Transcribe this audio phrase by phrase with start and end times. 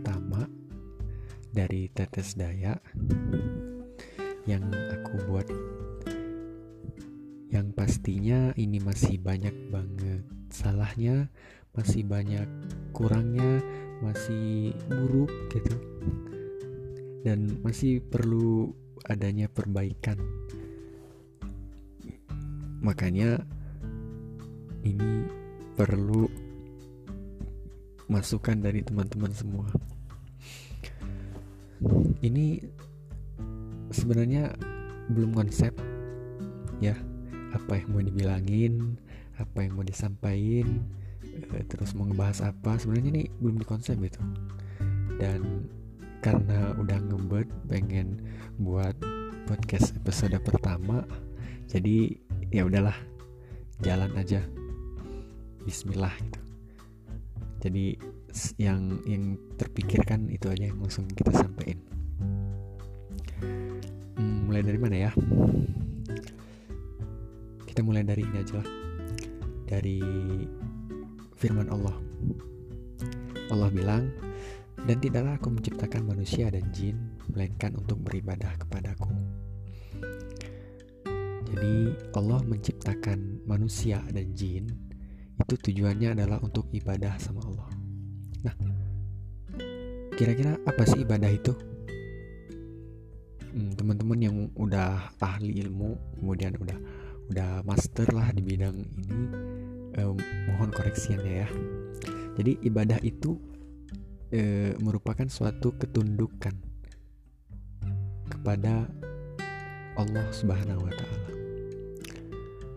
[0.00, 0.48] pertama,
[1.52, 2.72] dari Tetes Daya
[4.48, 5.44] yang aku buat
[7.52, 11.28] yang pastinya ini masih banyak banget salahnya,
[11.76, 12.48] masih banyak
[12.96, 13.60] kurangnya,
[14.00, 15.76] masih buruk gitu.
[17.20, 18.72] Dan masih perlu
[19.04, 20.16] adanya perbaikan.
[22.80, 23.44] Makanya
[24.80, 25.28] ini
[25.76, 26.24] perlu
[28.08, 29.68] masukan dari teman-teman semua.
[32.20, 32.60] Ini
[33.90, 34.54] sebenarnya
[35.12, 35.72] belum konsep
[36.78, 36.96] ya.
[37.50, 38.94] Apa yang mau dibilangin
[39.40, 40.84] apa yang mau disampaikan
[41.24, 44.20] eh, terus mau ngebahas apa sebenarnya ini belum dikonsep gitu.
[45.16, 45.66] Dan
[46.20, 48.20] karena udah ngebet pengen
[48.60, 48.92] buat
[49.48, 51.08] podcast episode pertama
[51.70, 52.12] jadi
[52.50, 52.94] ya udahlah
[53.80, 54.42] jalan aja.
[55.64, 56.40] Bismillah gitu.
[57.60, 57.86] Jadi
[58.58, 61.82] yang yang terpikirkan itu aja yang langsung kita sampaikan.
[64.16, 65.10] Hmm, mulai dari mana ya?
[67.66, 68.68] Kita mulai dari ini aja lah.
[69.66, 69.98] Dari
[71.38, 71.96] firman Allah.
[73.50, 74.06] Allah bilang
[74.86, 76.96] dan tidaklah aku menciptakan manusia dan jin
[77.34, 79.10] melainkan untuk beribadah kepadaku.
[81.50, 81.74] Jadi
[82.14, 84.70] Allah menciptakan manusia dan jin
[85.40, 87.79] itu tujuannya adalah untuk ibadah sama Allah
[88.40, 88.54] nah
[90.20, 91.52] kira-kira apa sih ibadah itu?
[93.50, 96.78] Hmm, teman-teman yang udah ahli ilmu kemudian udah
[97.32, 99.18] udah master lah di bidang ini
[99.96, 100.12] eh,
[100.50, 101.48] mohon koreksiannya ya.
[102.36, 103.40] Jadi ibadah itu
[104.30, 106.54] eh, merupakan suatu ketundukan
[108.30, 108.86] kepada
[109.98, 111.30] Allah Subhanahu wa taala.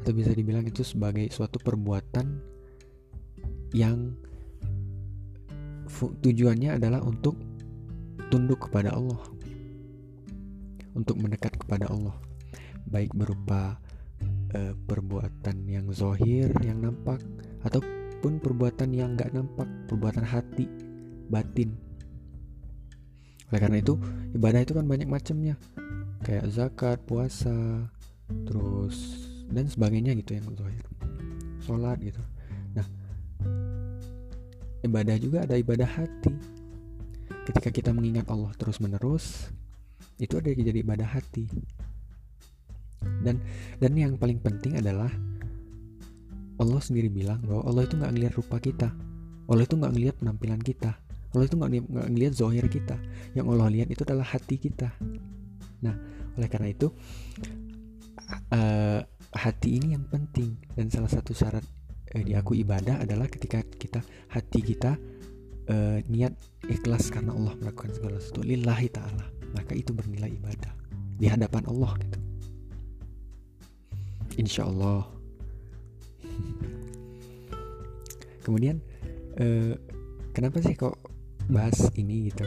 [0.00, 2.40] Atau bisa dibilang itu sebagai suatu perbuatan
[3.74, 4.16] yang
[6.08, 7.36] tujuannya adalah untuk
[8.32, 9.20] tunduk kepada Allah.
[10.96, 12.16] Untuk mendekat kepada Allah.
[12.88, 13.76] Baik berupa
[14.56, 17.20] uh, perbuatan yang zohir yang nampak
[17.62, 20.64] ataupun perbuatan yang nggak nampak perbuatan hati
[21.28, 21.76] batin.
[23.52, 23.94] Oleh karena itu
[24.34, 25.60] ibadah itu kan banyak macamnya.
[26.24, 27.88] Kayak zakat puasa
[28.46, 30.84] terus dan sebagainya gitu yang zohir.
[31.60, 32.22] Sholat gitu
[34.90, 36.34] ibadah juga ada ibadah hati.
[37.46, 39.48] Ketika kita mengingat Allah terus menerus
[40.18, 41.46] itu ada jadi ibadah hati.
[43.22, 43.40] Dan
[43.78, 45.08] dan yang paling penting adalah
[46.60, 48.92] Allah sendiri bilang bahwa Allah itu nggak ngelihat rupa kita.
[49.48, 50.92] Allah itu nggak ngelihat penampilan kita.
[51.30, 51.70] Allah itu nggak
[52.10, 52.98] ngelihat zohir kita.
[53.32, 54.90] Yang Allah lihat itu adalah hati kita.
[55.80, 55.94] Nah
[56.36, 56.92] oleh karena itu
[58.52, 59.00] uh,
[59.32, 60.58] hati ini yang penting.
[60.76, 61.64] Dan salah satu syarat
[62.14, 64.98] uh, di aku ibadah adalah ketika kita hati kita
[65.70, 66.34] uh, niat
[66.66, 68.42] ikhlas karena Allah melakukan segala sesuatu.
[68.42, 69.26] Lillahi ta'ala.
[69.54, 70.72] Maka itu bernilai ibadah.
[71.18, 72.18] Di hadapan Allah gitu.
[74.38, 75.04] Insya Allah
[78.46, 78.80] kemudian
[79.36, 79.76] eh,
[80.32, 80.96] kenapa sih kok
[81.50, 82.46] bahas ini gitu?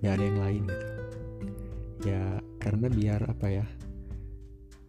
[0.00, 0.86] Ya ada yang lain gitu.
[2.06, 2.22] Ya
[2.62, 3.66] karena biar apa ya?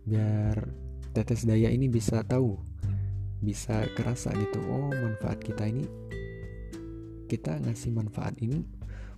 [0.05, 0.69] Biar
[1.11, 2.55] tetes daya ini bisa tahu
[3.43, 5.85] bisa kerasa gitu oh manfaat kita ini
[7.27, 8.63] kita ngasih manfaat ini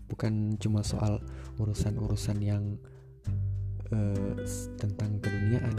[0.09, 1.21] bukan cuma soal
[1.61, 2.77] urusan-urusan yang
[3.93, 4.33] uh,
[4.81, 5.77] tentang keduniaan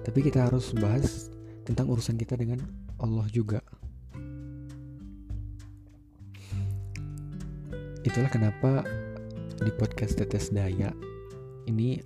[0.00, 1.28] tapi kita harus bahas
[1.64, 2.58] tentang urusan kita dengan
[2.98, 3.60] Allah juga.
[8.00, 8.82] Itulah kenapa
[9.60, 10.90] di podcast Tetes Daya
[11.68, 12.00] ini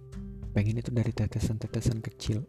[0.53, 2.43] pengen itu dari tetesan-tetesan kecil.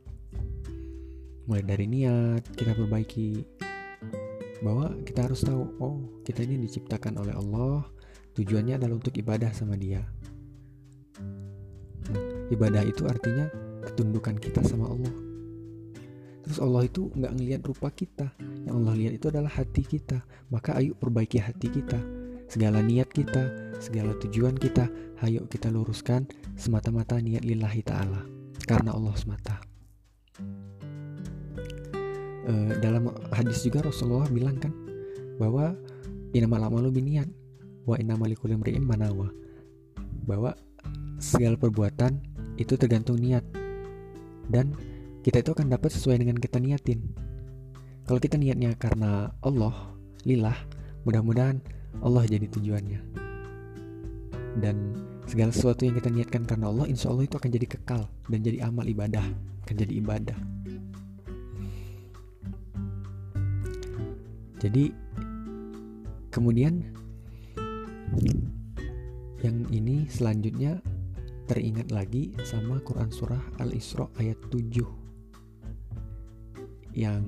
[1.45, 3.45] Mulai dari niat kita perbaiki
[4.65, 7.85] bahwa kita harus tahu oh kita ini diciptakan oleh Allah
[8.33, 10.01] tujuannya adalah untuk ibadah sama dia
[12.09, 13.45] nah, ibadah itu artinya
[13.85, 15.13] ketundukan kita sama Allah
[16.45, 18.29] Terus Allah itu nggak ngelihat rupa kita.
[18.69, 20.21] Yang Allah lihat itu adalah hati kita.
[20.53, 21.97] Maka ayo perbaiki hati kita.
[22.45, 24.85] Segala niat kita, segala tujuan kita,
[25.25, 28.29] ayo kita luruskan semata-mata niat lillahi ta'ala.
[28.69, 29.57] Karena Allah semata.
[32.45, 34.69] E, dalam hadis juga Rasulullah bilang kan
[35.41, 35.73] bahwa
[36.31, 37.27] inamal amalu biniat
[37.89, 39.33] wa inamal likulli manawa.
[40.25, 40.53] Bahwa
[41.17, 42.21] segala perbuatan
[42.57, 43.43] itu tergantung niat
[44.49, 44.73] dan
[45.25, 47.01] kita itu akan dapat sesuai dengan kita niatin.
[48.05, 49.73] Kalau kita niatnya karena Allah,
[50.21, 50.53] lillah,
[51.09, 51.57] mudah-mudahan
[52.05, 53.01] Allah jadi tujuannya.
[54.61, 54.93] Dan
[55.25, 58.69] segala sesuatu yang kita niatkan karena Allah, insya Allah itu akan jadi kekal dan jadi
[58.69, 59.25] amal ibadah,
[59.65, 60.37] akan jadi ibadah.
[64.59, 64.91] Jadi
[66.31, 66.83] kemudian
[69.43, 70.81] yang ini selanjutnya
[71.45, 74.81] teringat lagi sama Quran Surah Al-Isra ayat 7
[76.97, 77.21] yang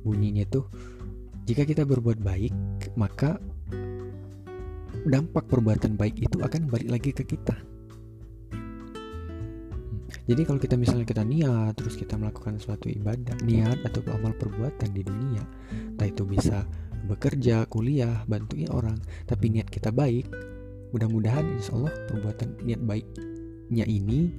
[0.00, 0.64] bunyinya tuh
[1.44, 2.54] jika kita berbuat baik
[2.96, 3.36] maka
[5.04, 7.56] dampak perbuatan baik itu akan balik lagi ke kita
[10.30, 14.94] jadi kalau kita misalnya kita niat terus kita melakukan suatu ibadah niat atau amal perbuatan
[14.94, 15.42] di dunia
[15.90, 16.62] entah itu bisa
[17.10, 18.94] bekerja kuliah bantuin orang
[19.26, 20.30] tapi niat kita baik
[20.94, 24.30] mudah-mudahan insya Allah perbuatan niat baiknya ini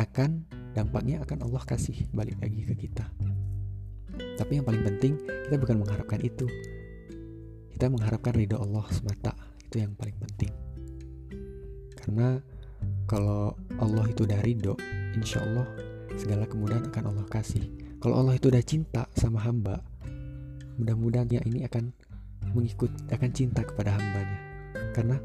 [0.00, 3.04] akan dampaknya akan Allah kasih balik lagi ke kita.
[4.40, 6.48] Tapi yang paling penting kita bukan mengharapkan itu.
[7.76, 9.36] Kita mengharapkan ridho Allah semata.
[9.60, 10.52] Itu yang paling penting.
[12.00, 12.40] Karena
[13.04, 14.74] kalau Allah itu udah ridho
[15.16, 15.66] insya Allah
[16.14, 17.64] segala kemudahan akan Allah kasih
[17.98, 19.80] kalau Allah itu udah cinta sama hamba
[20.76, 21.92] mudah-mudahan ya ini akan
[22.52, 24.38] mengikut akan cinta kepada hambanya
[24.92, 25.16] karena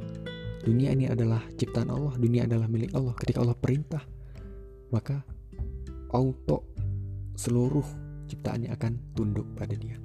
[0.66, 3.14] dunia ini adalah ciptaan Allah, dunia adalah milik Allah.
[3.14, 4.02] Ketika Allah perintah,
[4.90, 5.22] maka
[6.10, 6.66] auto
[7.38, 7.86] seluruh
[8.26, 10.02] ciptaannya akan tunduk pada dia.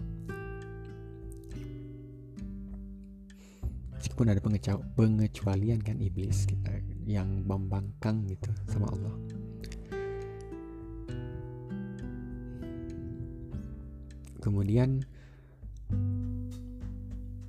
[4.00, 4.40] Meskipun ada
[4.96, 6.72] pengecualian kan iblis kita
[7.04, 9.12] yang membangkang gitu sama Allah.
[14.40, 15.04] Kemudian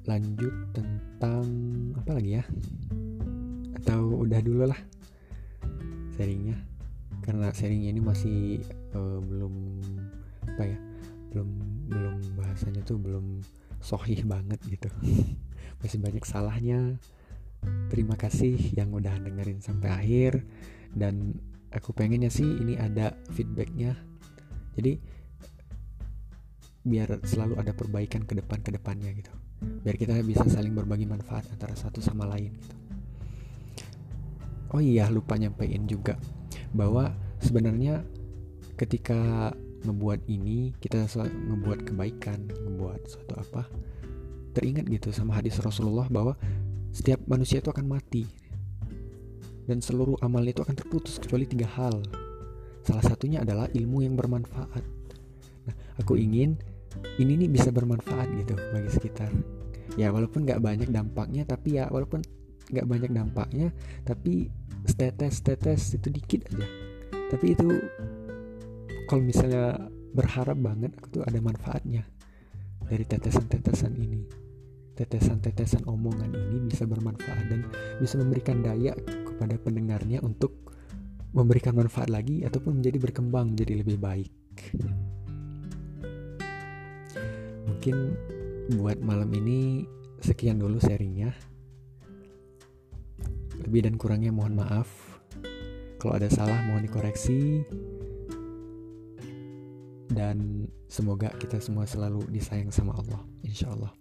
[0.04, 1.48] lanjut tentang
[1.96, 2.44] apa lagi ya?
[3.80, 4.82] Atau udah dulu lah
[6.20, 6.60] sharingnya
[7.24, 8.60] karena sharingnya ini masih
[8.92, 9.80] uh, belum
[10.52, 10.76] apa ya?
[11.32, 11.48] Belum
[11.88, 13.40] belum bahasanya tuh belum
[13.80, 14.92] sohih banget gitu
[15.82, 16.98] masih banyak salahnya.
[17.94, 20.42] Terima kasih yang udah dengerin sampai akhir.
[20.92, 21.38] Dan
[21.72, 23.96] aku pengennya sih ini ada feedbacknya.
[24.76, 24.98] Jadi
[26.82, 29.32] biar selalu ada perbaikan ke depan ke depannya gitu.
[29.86, 32.76] Biar kita bisa saling berbagi manfaat antara satu sama lain gitu.
[34.72, 36.16] Oh iya lupa nyampein juga
[36.72, 37.12] bahwa
[37.44, 38.08] sebenarnya
[38.80, 39.52] ketika
[39.84, 43.68] ngebuat ini kita ngebuat kebaikan, ngebuat suatu apa
[44.52, 46.36] teringat gitu sama hadis Rasulullah bahwa
[46.92, 48.28] setiap manusia itu akan mati
[49.66, 52.04] dan seluruh amal itu akan terputus kecuali tiga hal.
[52.82, 54.84] Salah satunya adalah ilmu yang bermanfaat.
[55.70, 56.58] Nah, aku ingin
[57.22, 59.32] ini nih bisa bermanfaat gitu bagi sekitar
[60.00, 62.24] ya walaupun nggak banyak dampaknya tapi ya walaupun
[62.72, 63.68] nggak banyak dampaknya
[64.08, 64.48] tapi
[64.88, 66.68] tetes tetes itu dikit aja
[67.28, 67.68] tapi itu
[69.08, 72.08] kalau misalnya berharap banget aku tuh ada manfaatnya
[72.92, 74.52] dari tetesan-tetesan ini
[75.00, 77.66] tetesan-tetesan omongan ini bisa bermanfaat dan
[77.98, 80.54] bisa memberikan daya kepada pendengarnya untuk
[81.32, 84.32] memberikan manfaat lagi ataupun menjadi berkembang menjadi lebih baik.
[87.72, 87.96] Mungkin
[88.78, 89.88] buat malam ini
[90.20, 91.32] sekian dulu sharingnya.
[93.64, 94.92] Lebih dan kurangnya mohon maaf.
[95.98, 97.64] Kalau ada salah mohon dikoreksi
[100.12, 103.96] dan semoga kita semua selalu disayang sama Allah insya Allah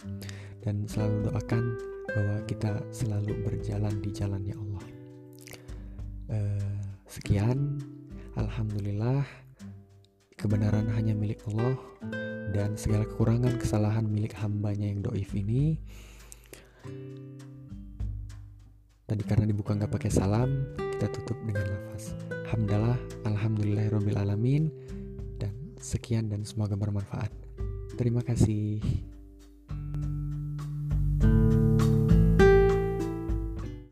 [0.66, 1.64] dan selalu doakan
[2.10, 4.84] bahwa kita selalu berjalan di jalannya Allah.
[6.30, 7.78] Uh, sekian.
[8.38, 9.26] Alhamdulillah
[10.38, 11.74] kebenaran hanya milik Allah
[12.54, 15.82] dan segala kekurangan kesalahan milik hambanya yang doif ini.
[19.10, 22.14] Tadi karena dibuka nggak pakai salam kita tutup dengan lafaz
[22.54, 23.90] hamdalah alhamdulillah
[24.22, 24.70] alamin.
[24.70, 24.99] dan
[25.80, 27.32] sekian dan semoga bermanfaat.
[27.96, 28.78] Terima kasih